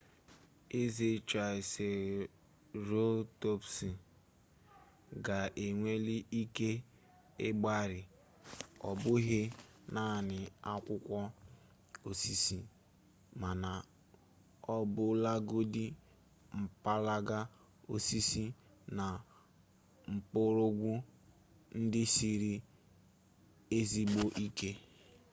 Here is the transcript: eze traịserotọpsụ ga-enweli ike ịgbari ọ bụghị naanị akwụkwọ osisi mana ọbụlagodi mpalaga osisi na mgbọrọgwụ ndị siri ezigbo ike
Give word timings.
eze 0.81 1.07
traịserotọpsụ 1.29 3.89
ga-enweli 5.25 6.15
ike 6.41 6.69
ịgbari 7.47 8.01
ọ 8.87 8.89
bụghị 9.01 9.41
naanị 9.93 10.39
akwụkwọ 10.71 11.19
osisi 12.09 12.57
mana 13.41 13.69
ọbụlagodi 14.77 15.85
mpalaga 16.59 17.39
osisi 17.93 18.43
na 18.97 19.05
mgbọrọgwụ 20.13 20.91
ndị 21.79 22.01
siri 22.15 22.53
ezigbo 23.77 24.23
ike 24.45 24.69